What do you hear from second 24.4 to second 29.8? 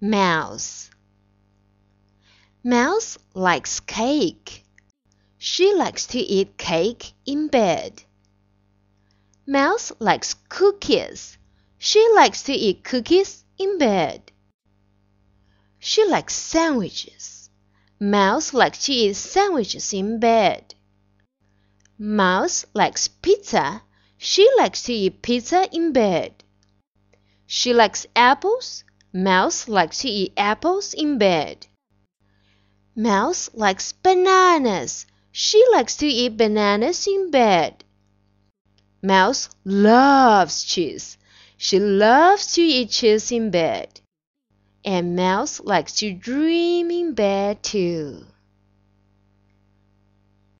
likes to eat pizza in bed. She likes apples. Mouse